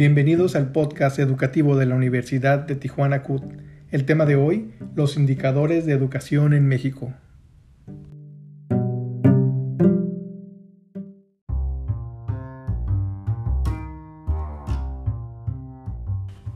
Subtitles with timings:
[0.00, 3.42] Bienvenidos al podcast educativo de la Universidad de Tijuana CUT.
[3.90, 7.12] El tema de hoy, los indicadores de educación en México.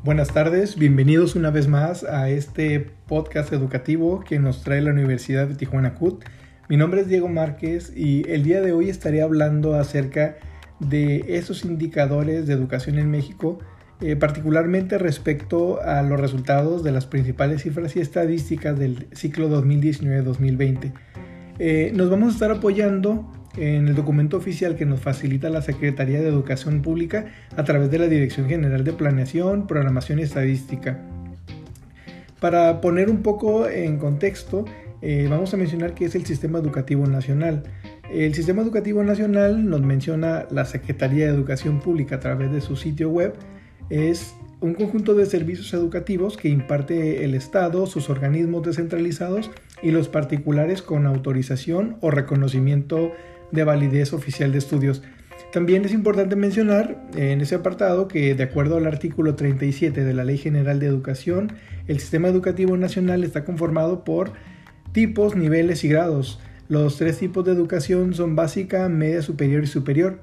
[0.03, 5.49] Buenas tardes, bienvenidos una vez más a este podcast educativo que nos trae la Universidad
[5.49, 6.25] de Tijuana CUT.
[6.71, 11.65] Mi nombre es Diego Márquez y el día de hoy estaré hablando acerca de esos
[11.65, 13.59] indicadores de educación en México,
[14.01, 20.93] eh, particularmente respecto a los resultados de las principales cifras y estadísticas del ciclo 2019-2020.
[21.59, 26.21] Eh, nos vamos a estar apoyando en el documento oficial que nos facilita la Secretaría
[26.21, 31.01] de Educación Pública a través de la Dirección General de Planeación, Programación y Estadística.
[32.41, 34.65] Para poner un poco en contexto,
[35.03, 37.63] eh, vamos a mencionar que es el Sistema Educativo Nacional.
[38.15, 42.77] El Sistema Educativo Nacional nos menciona la Secretaría de Educación Pública a través de su
[42.77, 43.35] sitio web.
[43.91, 49.51] Es un conjunto de servicios educativos que imparte el Estado, sus organismos descentralizados
[49.83, 53.11] y los particulares con autorización o reconocimiento
[53.51, 55.03] de validez oficial de estudios.
[55.53, 60.23] También es importante mencionar en ese apartado que de acuerdo al artículo 37 de la
[60.23, 61.53] Ley General de Educación,
[61.89, 64.35] el sistema educativo nacional está conformado por
[64.93, 66.39] tipos, niveles y grados.
[66.69, 70.21] Los tres tipos de educación son básica, media superior y superior.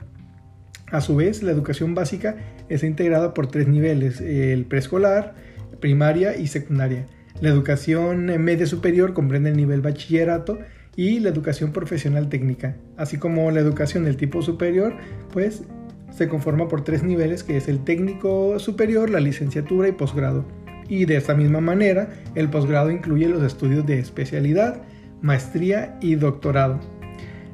[0.91, 2.35] A su vez, la educación básica
[2.67, 5.35] está integrada por tres niveles, el preescolar,
[5.79, 7.05] primaria y secundaria.
[7.41, 10.59] La educación media superior comprende el nivel bachillerato
[10.95, 14.93] y la educación profesional técnica, así como la educación del tipo superior,
[15.31, 15.63] pues
[16.11, 20.45] se conforma por tres niveles que es el técnico superior, la licenciatura y posgrado.
[20.89, 24.81] Y de esta misma manera, el posgrado incluye los estudios de especialidad,
[25.21, 26.79] maestría y doctorado.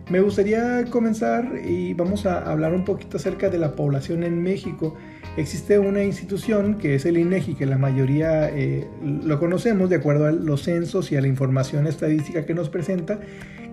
[0.10, 4.96] Me gustaría comenzar y vamos a hablar un poquito acerca de la población en México.
[5.36, 10.28] Existe una institución que es el INEGI, que la mayoría eh, lo conocemos de acuerdo
[10.28, 13.20] a los censos y a la información estadística que nos presenta.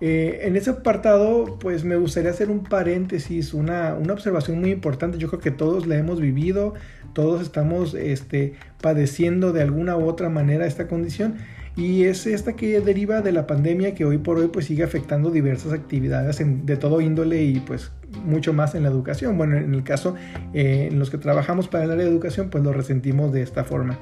[0.00, 5.18] Eh, en ese apartado, pues me gustaría hacer un paréntesis, una, una, observación muy importante.
[5.18, 6.72] Yo creo que todos la hemos vivido,
[7.12, 11.34] todos estamos este, padeciendo de alguna u otra manera esta condición
[11.80, 15.30] y es esta que deriva de la pandemia que hoy por hoy pues sigue afectando
[15.30, 17.90] diversas actividades de todo índole y pues
[18.22, 19.38] mucho más en la educación.
[19.38, 20.14] Bueno, en el caso
[20.52, 23.64] eh, en los que trabajamos para el área de educación pues lo resentimos de esta
[23.64, 23.98] forma.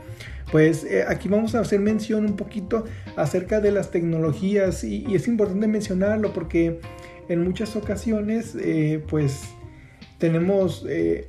[0.50, 2.84] Pues eh, aquí vamos a hacer mención un poquito
[3.16, 6.80] acerca de las tecnologías y, es importante mencionarlo porque
[7.28, 9.42] en muchas ocasiones eh, pues
[10.18, 10.84] tenemos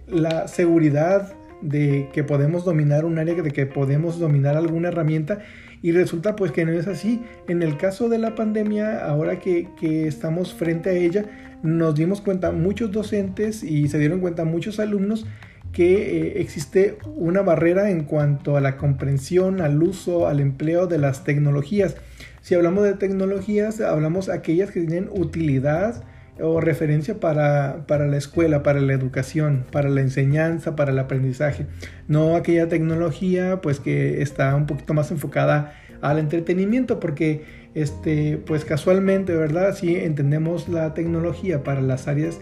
[0.07, 1.31] la seguridad
[1.61, 5.43] de que podemos dominar un área, de que podemos dominar alguna herramienta
[5.81, 7.21] y resulta pues que no es así.
[7.47, 9.67] En el caso de la pandemia, ahora que,
[10.07, 11.25] estamos frente a ella,
[11.63, 15.25] nos dimos cuenta muchos docentes y se dieron cuenta muchos alumnos
[15.71, 20.97] que eh, existe una barrera en cuanto a la comprensión, al uso, al empleo de
[20.97, 21.95] las tecnologías.
[22.41, 26.03] Si hablamos de tecnologías, hablamos aquellas que tienen utilidad
[26.41, 31.65] o referencia para, para, la escuela, para la educación, para la enseñanza, para el aprendizaje.
[32.07, 37.43] No aquella tecnología pues que está un poquito más enfocada al entretenimiento porque
[37.75, 39.75] este pues casualmente, ¿verdad?
[39.75, 42.39] Sí entendemos la tecnología para las áreas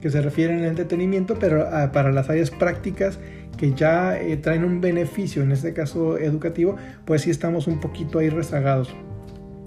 [0.00, 3.18] que se refieren al entretenimiento, pero ah, para las áreas prácticas
[3.58, 8.18] que ya eh, traen un beneficio, en este caso educativo, pues sí estamos un poquito
[8.18, 8.94] ahí rezagados.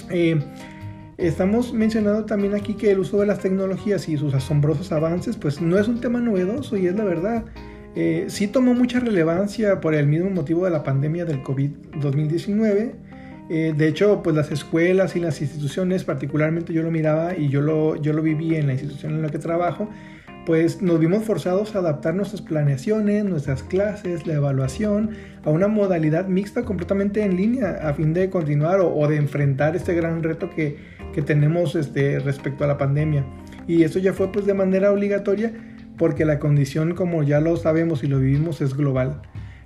[0.10, 0.40] Eh,
[1.24, 5.62] Estamos mencionando también aquí que el uso de las tecnologías y sus asombrosos avances, pues
[5.62, 7.46] no es un tema novedoso y es la verdad.
[7.96, 12.92] Eh, sí tomó mucha relevancia por el mismo motivo de la pandemia del COVID-2019.
[13.50, 17.62] Eh, de hecho, pues las escuelas y las instituciones, particularmente yo lo miraba y yo
[17.62, 19.90] lo, yo lo viví en la institución en la que trabajo,
[20.46, 25.12] pues nos vimos forzados a adaptar nuestras planeaciones, nuestras clases, la evaluación
[25.46, 29.94] a una modalidad mixta completamente en línea a fin de continuar o, de enfrentar este
[29.94, 30.78] gran reto que,
[31.14, 33.26] que tenemos este, respecto a la pandemia.
[33.68, 35.54] Y eso ya fue pues de manera obligatoria
[35.98, 39.22] porque la condición como ya lo sabemos y lo vivimos es global.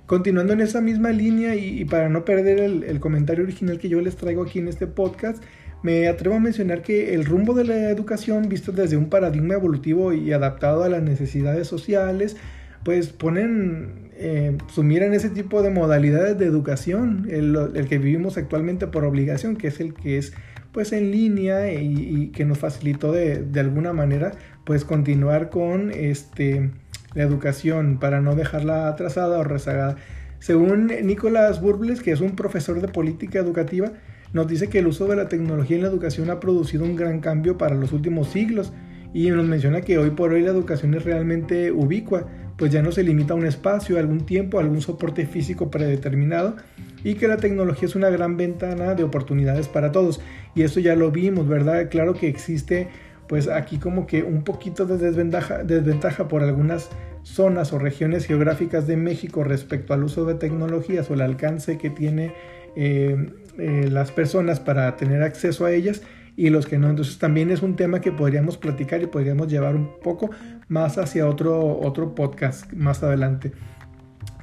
[0.06, 4.00] Continuando en esa misma línea y, para no perder el, el comentario original que yo
[4.00, 5.42] les traigo aquí en este podcast,
[5.82, 10.12] me atrevo a mencionar que el rumbo de la educación, visto desde un paradigma evolutivo
[10.12, 12.36] y adaptado a las necesidades sociales,
[12.82, 18.36] pues ponen eh, su mira en ese tipo de modalidades de educación, el, que vivimos
[18.36, 20.32] actualmente por obligación, que es el que es
[20.72, 24.32] pues en línea y, que nos facilitó de, de, alguna manera
[24.64, 26.70] pues continuar con este,
[27.14, 29.96] la educación para no dejarla atrasada o rezagada.
[30.40, 33.92] Según Nicolás Burbles, que es un profesor de política educativa,
[34.32, 37.20] nos dice que el uso de la tecnología en la educación ha producido un gran
[37.20, 38.72] cambio para los últimos siglos
[39.14, 42.26] y nos menciona que hoy por hoy la educación es realmente ubicua,
[42.56, 45.70] pues ya no se limita a un espacio, a algún tiempo, a algún soporte físico
[45.70, 46.56] predeterminado
[47.04, 50.20] y que la tecnología es una gran ventana de oportunidades para todos.
[50.54, 51.88] Y eso ya lo vimos, ¿verdad?
[51.88, 52.88] Claro que existe
[53.28, 56.88] pues aquí como que un poquito de desventaja, desventaja por algunas
[57.22, 61.90] zonas o regiones geográficas de México respecto al uso de tecnologías o el alcance que
[61.90, 62.32] tiene
[62.74, 66.02] eh, eh, las personas para tener acceso a ellas
[66.36, 66.88] y los que no.
[66.88, 70.30] Entonces también es un tema que podríamos platicar y podríamos llevar un poco
[70.68, 73.52] más hacia otro, otro podcast más adelante.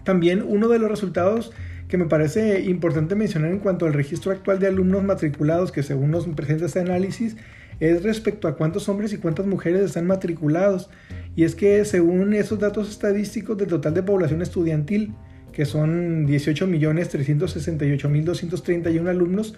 [0.03, 1.53] También uno de los resultados
[1.87, 6.11] que me parece importante mencionar en cuanto al registro actual de alumnos matriculados que según
[6.11, 7.37] nos presenta este análisis
[7.79, 10.89] es respecto a cuántos hombres y cuántas mujeres están matriculados.
[11.35, 15.13] Y es que según esos datos estadísticos del total de población estudiantil,
[15.55, 19.55] que son 18.368.231 alumnos.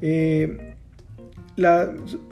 [0.00, 0.76] Eh,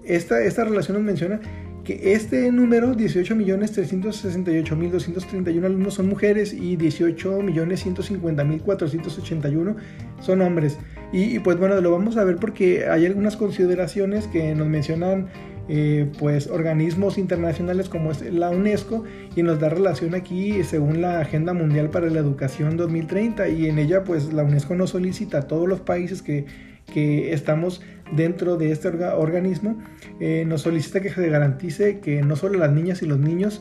[0.05, 1.41] esta, esta relación nos menciona
[1.85, 9.77] que este número, 18.368.231 alumnos son mujeres y 18.150.481
[10.21, 10.79] son hombres.
[11.13, 15.27] Y, pues bueno, lo vamos a ver porque hay algunas consideraciones que nos mencionan
[15.69, 19.05] eh, pues organismos internacionales como es la UNESCO
[19.37, 23.79] y nos da relación aquí según la Agenda Mundial para la Educación 2030 y en
[23.79, 26.47] ella pues la UNESCO nos solicita a todos los países que,
[26.93, 27.83] que estamos
[28.13, 29.79] dentro de este organismo,
[30.21, 33.61] eh, nos solicita que se garantice que no solo las niñas y los niños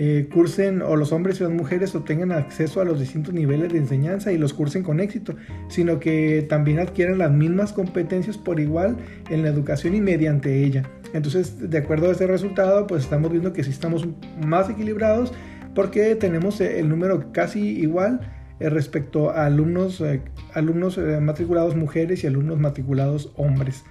[0.00, 3.78] eh, cursen o los hombres y las mujeres obtengan acceso a los distintos niveles de
[3.78, 5.34] enseñanza y los cursen con éxito,
[5.66, 8.96] sino que también adquieran las mismas competencias por igual
[9.28, 10.84] en la educación y mediante ella.
[11.14, 14.06] Entonces, de acuerdo a este resultado, pues estamos viendo que sí estamos
[14.46, 15.32] más equilibrados
[15.74, 18.20] porque tenemos el número casi igual
[18.60, 20.22] eh, respecto a alumnos, eh,
[20.54, 23.82] alumnos matriculados mujeres y alumnos matriculados hombres.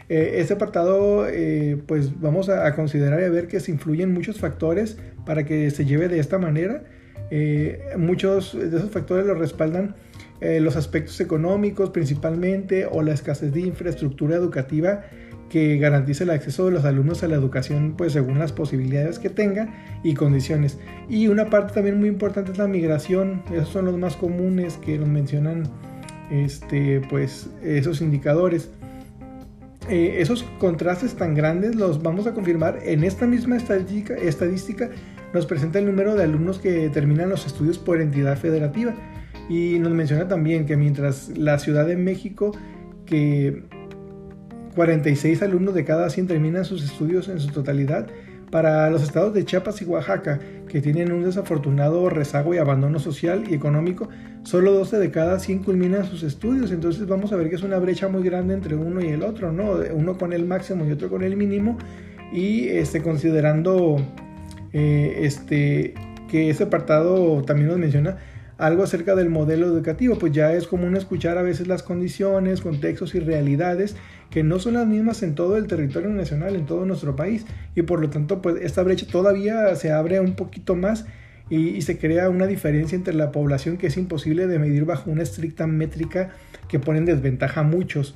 [0.10, 4.40] Eh, este apartado, eh, pues vamos a, considerar y a ver que se influyen muchos
[4.40, 6.84] factores para que se lleve de esta manera.
[7.32, 9.96] Eh, muchos de esos factores los respaldan
[10.42, 15.02] los aspectos económicos principalmente o la escasez de infraestructura educativa
[15.50, 19.32] que garantice el acceso de los alumnos a la educación pues según las posibilidades que
[19.32, 20.78] tengan y condiciones.
[21.10, 25.00] Y una parte también muy importante es la migración, esos son los más comunes que
[25.00, 25.64] nos mencionan
[26.30, 28.70] este, pues, esos indicadores.
[29.90, 34.90] Eh, esos contrastes tan grandes los vamos a confirmar en esta misma estadística, estadística
[35.32, 38.96] nos presenta el número de alumnos que terminan los estudios por entidad federativa
[39.48, 42.52] y nos menciona también que mientras la Ciudad de México
[43.06, 43.64] que
[44.76, 48.08] 46 alumnos de cada 100 terminan sus estudios en su totalidad.
[48.52, 53.44] Para los estados de Chiapas y Oaxaca, que tienen un desafortunado rezago y abandono social
[53.50, 54.10] y económico,
[54.44, 56.72] solo 12 de cada 100 culminan sus estudios.
[56.72, 59.52] Entonces vamos a ver que es una brecha muy grande entre uno y el otro,
[59.52, 59.80] ¿no?
[59.94, 61.78] Uno con el máximo y otro con el mínimo.
[62.32, 63.98] Y este, considerando
[64.74, 65.94] eh, este,
[66.30, 68.18] que ese apartado también nos menciona
[68.58, 73.16] algo acerca del modelo educativo, pues ya es común escuchar a veces las condiciones, contextos
[73.16, 73.96] y realidades
[74.30, 77.46] que no son las mismas en todo el territorio nacional, en todo nuestro país,
[77.76, 81.06] y por lo tanto, pues esta brecha todavía se abre un poquito más
[81.50, 85.24] y, se crea una diferencia entre la población que es imposible de medir bajo una
[85.24, 86.32] estricta métrica
[86.68, 88.16] que pone en desventaja a muchos.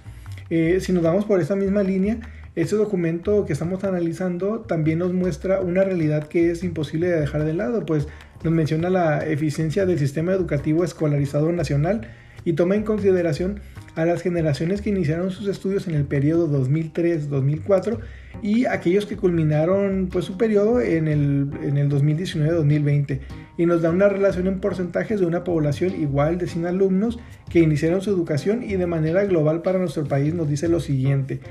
[0.50, 2.18] Eh, si nos vamos por esa misma línea,
[2.56, 7.44] este documento que estamos analizando también nos muestra una realidad que es imposible de dejar
[7.44, 8.08] de lado, pues
[8.44, 12.10] nos menciona la eficiencia del sistema educativo escolarizado nacional
[12.46, 13.60] y toma en consideración
[13.96, 18.00] a las generaciones que iniciaron sus estudios en el periodo 2003-2004
[18.42, 23.20] y aquellos que culminaron pues, su periodo en el, en el 2019-2020
[23.58, 27.20] y nos da una relación en porcentajes de una población igual de 100 alumnos
[27.50, 31.42] que iniciaron su educación y de manera global para nuestro país nos dice lo siguiente.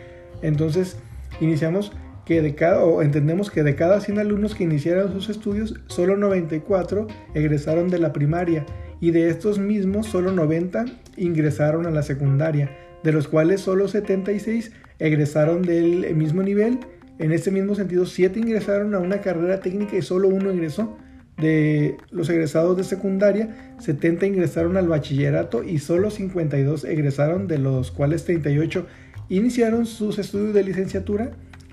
[0.40, 0.96] Entonces,
[1.40, 1.92] iniciamos
[2.28, 6.14] que de cada, o entendemos que de cada 100 alumnos que iniciaron sus estudios, solo
[6.18, 8.66] 94 egresaron de la primaria
[9.00, 10.84] y de estos mismos solo 90
[11.16, 12.70] ingresaron a la secundaria,
[13.02, 16.80] de los cuales solo 76 egresaron del mismo nivel.
[17.18, 20.98] En este mismo sentido, 7 ingresaron a una carrera técnica y solo uno ingresó.
[21.38, 27.90] De los egresados de secundaria, 70 ingresaron al bachillerato y solo 52 egresaron, de los
[27.90, 28.86] cuales 38
[29.30, 31.30] iniciaron sus estudios de licenciatura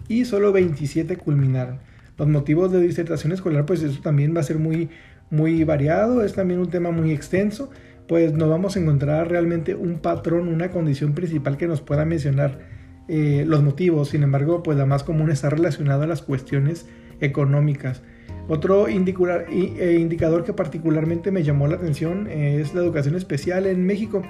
[0.08, 1.80] y solo 27 culminaron.
[2.18, 4.90] Los motivos de disertación escolar, pues eso también va a ser muy,
[5.30, 7.70] muy variado, es también un tema muy extenso,
[8.08, 12.60] pues no vamos a encontrar realmente un patrón, una condición principal que nos pueda mencionar
[13.08, 16.88] eh, los motivos, sin embargo, pues la más común está relacionada a las cuestiones
[17.20, 18.02] económicas.
[18.48, 23.86] Otro indicador, eh, indicador que particularmente me llamó la atención es la educación especial en
[23.86, 24.22] México.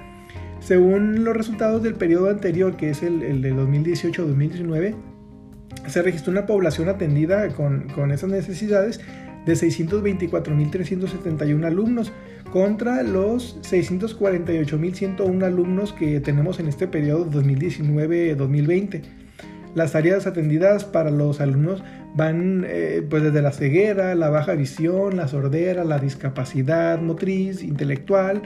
[0.58, 4.94] Según los resultados del periodo anterior, que es el, el de 2018-2019,
[5.86, 9.00] se registró una población atendida con, con esas necesidades
[9.46, 12.12] de 624.371 alumnos
[12.52, 19.02] contra los 648.101 alumnos que tenemos en este periodo 2019-2020.
[19.74, 21.82] Las áreas atendidas para los alumnos
[22.14, 28.42] van eh, pues desde la ceguera, la baja visión, la sordera, la discapacidad motriz, intelectual,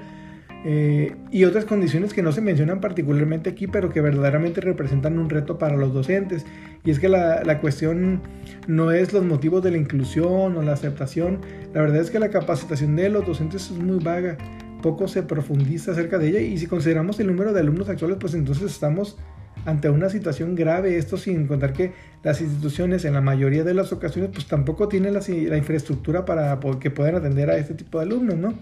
[0.65, 5.31] eh, y otras condiciones que no se mencionan particularmente aquí, pero que verdaderamente representan un
[5.31, 6.45] reto para los docentes.
[6.85, 8.21] Y es que la, la, cuestión
[8.67, 11.41] no es los motivos de la inclusión o la aceptación,
[11.73, 14.37] la verdad es que la capacitación de los docentes es muy vaga,
[14.83, 18.35] poco se profundiza acerca de ella y si consideramos el número de alumnos actuales, pues
[18.35, 19.19] entonces estamos
[19.67, 23.93] ante una situación grave, esto sin contar que las instituciones en la mayoría de las
[23.93, 28.05] ocasiones pues tampoco tienen la, la infraestructura para que puedan atender a este tipo de
[28.05, 28.55] alumnos, ¿no?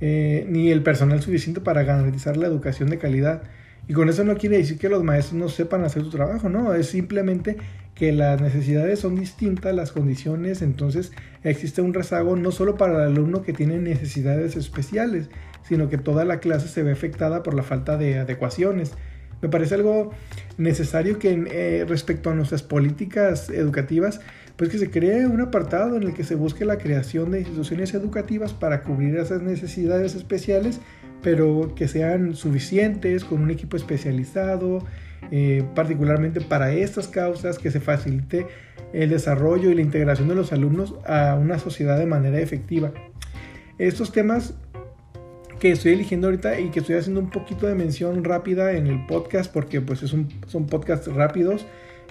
[0.00, 3.42] Eh, ni el personal suficiente para garantizar la educación de calidad.
[3.86, 6.74] Y con eso no quiere decir que los maestros no sepan hacer su trabajo, no,
[6.74, 7.56] es simplemente
[7.94, 11.12] que las necesidades son distintas, las condiciones, entonces
[11.44, 15.28] existe un rezago no solo para el alumno que tiene necesidades especiales,
[15.62, 18.92] sino que toda la clase se ve afectada por la falta de adecuaciones.
[19.42, 20.10] Me parece algo
[20.56, 24.20] necesario que eh, respecto a nuestras políticas educativas
[24.56, 27.92] pues que se cree un apartado en el que se busque la creación de instituciones
[27.94, 30.80] educativas para cubrir esas necesidades especiales,
[31.22, 34.84] pero que sean suficientes, con un equipo especializado,
[35.30, 38.46] eh, particularmente para estas causas, que se facilite
[38.92, 42.92] el desarrollo y la integración de los alumnos a una sociedad de manera efectiva.
[43.78, 44.54] Estos temas
[45.58, 49.04] que estoy eligiendo ahorita y que estoy haciendo un poquito de mención rápida en el
[49.06, 50.14] podcast porque pues es
[50.46, 51.66] son podcasts rápidos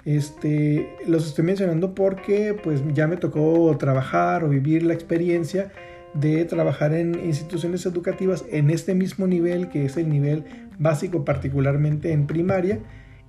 [0.06, 5.72] este, los estoy mencionando porque pues ya me tocó trabajar o vivir la experiencia
[6.14, 10.44] de trabajar en instituciones educativas en este mismo nivel que es el nivel
[10.78, 12.80] básico particularmente en primaria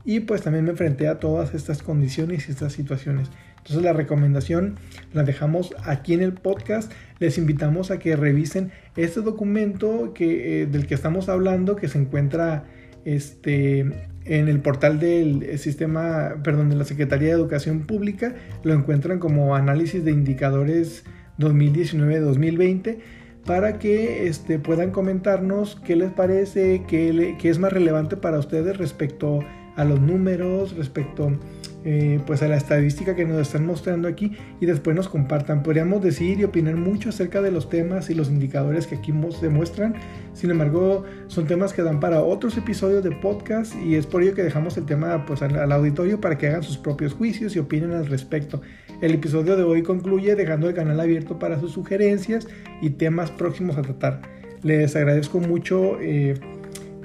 [0.04, 3.30] y pues también me enfrenté a todas estas condiciones y estas situaciones.
[3.56, 4.76] Entonces la recomendación
[5.14, 6.92] la dejamos aquí en el podcast.
[7.18, 11.98] Les invitamos a que revisen este documento que, eh, del que estamos hablando que se
[11.98, 12.64] encuentra
[13.04, 13.80] este,
[14.24, 19.54] en el portal del sistema, perdón, de la Secretaría de Educación Pública, lo encuentran como
[19.54, 21.04] análisis de indicadores
[21.38, 22.98] 2019-2020
[23.44, 28.76] para que este, puedan comentarnos qué les parece, qué, qué, es más relevante para ustedes
[28.78, 29.40] respecto
[29.76, 31.38] a los números, respecto
[31.84, 35.62] eh, pues a la estadística que nos están mostrando aquí y después nos compartan.
[35.62, 39.42] Podríamos decir y opinar mucho acerca de los temas y los indicadores que aquí nos
[39.42, 39.94] demuestran.
[40.32, 44.34] Sin embargo, son temas que dan para otros episodios de podcast y es por ello
[44.34, 47.58] que dejamos el tema pues, al, al auditorio para que hagan sus propios juicios y
[47.58, 48.62] opinen al respecto.
[49.02, 52.48] El episodio de hoy concluye dejando el canal abierto para sus sugerencias
[52.80, 54.22] y temas próximos a tratar.
[54.62, 56.40] Les agradezco mucho eh,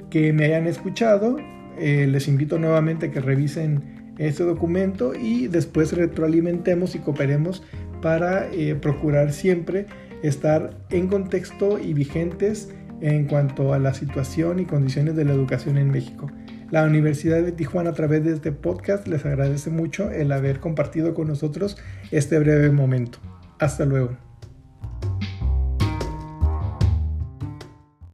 [0.08, 1.36] que me hayan escuchado.
[1.78, 7.62] Eh, les invito nuevamente a que revisen este documento y después retroalimentemos y cooperemos
[8.02, 9.86] para eh, procurar siempre
[10.22, 15.78] estar en contexto y vigentes en cuanto a la situación y condiciones de la educación
[15.78, 16.30] en México.
[16.70, 21.14] La Universidad de Tijuana a través de este podcast les agradece mucho el haber compartido
[21.14, 21.78] con nosotros
[22.10, 23.18] este breve momento.
[23.58, 24.29] Hasta luego.